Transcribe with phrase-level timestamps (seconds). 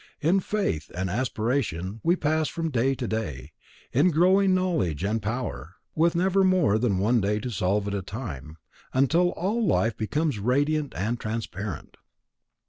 [0.19, 3.51] In faith and aspiration, we pass from day to day,
[3.93, 8.01] in growing knowledge and power, with never more than one day to solve at a
[8.01, 8.57] time,
[8.95, 11.97] until all life becomes radiant and transparent.